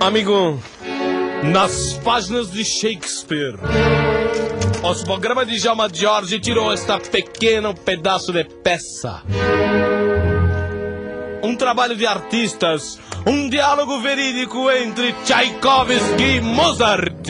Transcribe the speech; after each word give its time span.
Amigo, 0.00 0.58
nas 1.52 1.92
páginas 2.02 2.50
de 2.50 2.64
Shakespeare, 2.64 3.58
os 4.82 5.04
programas 5.04 5.46
de 5.46 5.58
Djalma 5.58 5.90
Jorge 5.92 6.40
tirou 6.40 6.72
esta 6.72 6.98
pequeno 6.98 7.74
pedaço 7.74 8.32
de 8.32 8.42
peça. 8.44 9.22
Um 11.42 11.54
trabalho 11.54 11.94
de 11.94 12.06
artistas, 12.06 12.98
um 13.26 13.50
diálogo 13.50 14.00
verídico 14.00 14.70
entre 14.70 15.12
Tchaikovsky 15.24 16.36
e 16.36 16.40
Mozart. 16.40 17.28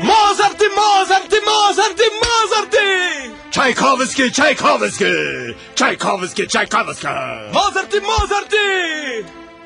Mozart, 0.00 0.58
Mozart, 0.74 1.30
Mozart, 1.44 1.98
Mozart! 2.14 3.29
Tchaikovsky, 3.60 4.30
Tchaikovsky! 4.30 5.54
Tchaikovsky, 5.74 6.46
Tchaikovsky! 6.46 7.06
Mozart, 7.52 7.92
Mozart! 8.02 8.54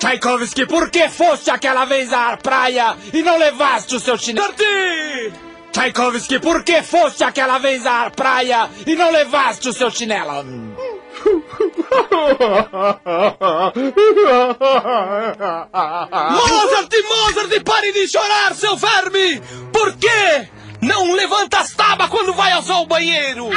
Tchaikovsky, 0.01 0.67
por 0.67 0.91
que 0.91 1.09
foste 1.09 1.49
aquela 1.49 1.85
vez 1.85 2.13
à 2.13 2.37
praia 2.37 2.97
e 3.13 3.23
não 3.23 3.39
levaste 3.39 3.95
o 3.95 4.01
seu 4.01 4.19
chinelo? 4.19 4.49
Mozart! 4.49 5.33
Tchaikovsky, 5.71 6.41
por 6.41 6.65
que 6.65 6.83
foste 6.83 7.23
aquela 7.23 7.59
vez 7.59 7.87
à 7.87 8.11
praia 8.11 8.69
e 8.85 8.97
não 8.97 9.13
levaste 9.13 9.69
o 9.69 9.73
seu 9.73 9.93
chinelo? 9.93 10.43
Mozart, 16.33 16.93
Mozart, 17.09 17.63
pare 17.65 17.93
de 17.93 18.09
chorar, 18.09 18.57
seu 18.57 18.77
verme! 18.77 19.41
Por 19.73 19.93
quê? 19.99 20.49
Não 20.85 21.15
levanta 21.15 21.61
as 21.61 21.73
tábuas 21.73 22.11
quando 22.11 22.35
vai 22.35 22.53
ao 22.53 22.87
banheiro! 22.87 23.49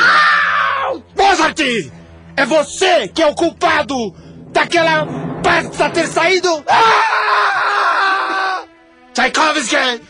Mozart! 1.16 1.60
É 2.38 2.46
você 2.46 3.10
que 3.10 3.22
é 3.22 3.28
o 3.28 3.36
culpado 3.36 4.12
daquela 4.52 5.06
peça 5.44 5.90
ter 5.90 6.08
saído? 6.08 6.64
Ah! 6.70 8.64
Tchaikovsky! 9.14 10.02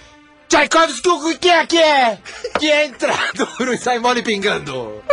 Tchaikovsky, 0.47 1.09
o 1.09 1.39
que 1.39 1.49
é 1.49 1.65
que 1.65 1.81
é? 1.81 2.19
Que 2.59 2.69
entra 2.71 3.13
duro 3.33 3.73
e 3.73 3.77
sai 3.79 3.97
mole 3.97 4.21
pingando. 4.21 5.03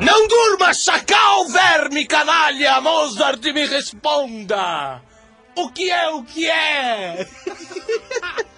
Não 0.00 0.28
durma, 0.28 0.74
chacal, 0.74 1.46
verme, 1.46 2.04
canalha! 2.04 2.80
Mozart, 2.80 3.44
me 3.44 3.64
responda! 3.64 5.00
O 5.54 5.68
que 5.68 5.88
é 5.90 6.08
o 6.08 6.24
que 6.24 6.50
é? 6.50 7.28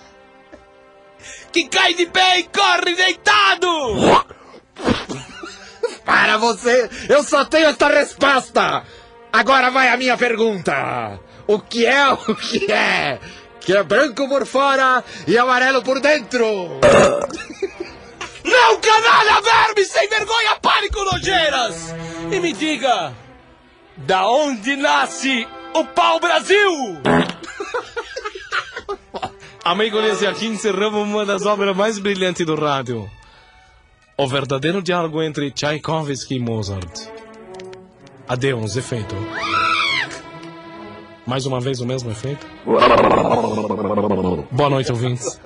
que 1.55 1.69
cai 1.69 1.95
de 1.95 2.07
pé 2.07 2.41
e 2.41 2.43
corre 2.45 2.97
deitado! 2.97 3.69
Para 6.05 6.37
você, 6.37 6.91
eu 7.09 7.23
só 7.23 7.45
tenho 7.45 7.69
esta 7.69 7.87
resposta. 7.87 8.83
Agora 9.33 9.71
vai 9.71 9.89
a 9.89 9.97
minha 9.97 10.17
pergunta. 10.17 11.21
O 11.47 11.61
que 11.61 11.87
é 11.87 12.11
o 12.11 12.35
que 12.35 12.71
é? 12.73 13.21
Que 13.61 13.77
é 13.77 13.85
branco 13.85 14.29
por 14.29 14.45
fora 14.45 15.05
e 15.29 15.39
amarelo 15.39 15.81
por 15.83 16.01
dentro. 16.01 16.45
Não, 18.45 18.81
canalha, 18.81 19.41
verme, 19.41 19.85
sem 19.85 20.09
vergonha, 20.09 20.57
pânico, 20.61 21.05
nojeiras! 21.05 21.95
E 22.33 22.41
me 22.41 22.53
diga, 22.53 23.15
da 23.97 24.27
onde 24.29 24.75
nasce 24.75 25.47
o 25.73 25.85
pau-brasil? 25.85 27.01
Amigos, 29.65 30.21
e 30.21 30.27
aqui 30.27 30.45
encerramos 30.47 31.09
uma 31.09 31.25
das 31.25 31.47
obras 31.47 31.75
mais 31.75 31.99
brilhantes 31.99 32.45
do 32.45 32.55
rádio. 32.55 33.11
O 34.15 34.29
verdadeiro 34.29 34.83
diálogo 34.83 35.23
entre 35.23 35.51
Tchaikovsky 35.51 36.35
e 36.35 36.39
Mozart. 36.39 37.09
Adeus, 38.29 38.77
efeito. 38.77 39.17
Mais 41.27 41.47
uma 41.47 41.61
vez 41.61 41.81
o 41.81 41.87
mesmo 41.87 42.11
efeito? 42.11 42.47
Boa 44.53 44.69
noite, 44.69 44.93
ouvintes. 44.93 45.41